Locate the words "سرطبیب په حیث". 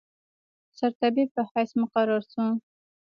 0.77-1.71